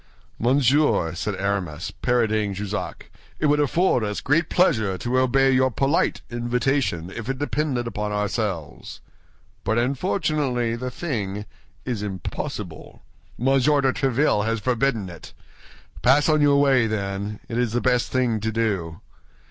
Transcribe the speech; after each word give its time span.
"Monsieur," 0.39 1.13
said 1.13 1.35
Aramis, 1.35 1.91
parodying 1.91 2.55
Jussac, 2.55 3.11
"it 3.39 3.45
would 3.45 3.59
afford 3.59 4.03
us 4.03 4.19
great 4.19 4.49
pleasure 4.49 4.97
to 4.97 5.19
obey 5.19 5.51
your 5.51 5.69
polite 5.69 6.21
invitation 6.31 7.11
if 7.15 7.29
it 7.29 7.37
depended 7.37 7.85
upon 7.85 8.11
ourselves; 8.11 8.99
but 9.63 9.77
unfortunately 9.77 10.75
the 10.75 10.89
thing 10.89 11.45
is 11.85 12.01
impossible—Monsieur 12.01 13.81
de 13.81 13.93
Tréville 13.93 14.43
has 14.43 14.59
forbidden 14.59 15.07
it. 15.07 15.33
Pass 16.01 16.27
on 16.27 16.41
your 16.41 16.59
way, 16.59 16.87
then; 16.87 17.39
it 17.47 17.59
is 17.59 17.73
the 17.73 17.79
best 17.79 18.11
thing 18.11 18.39
to 18.39 18.51
do." 18.51 19.01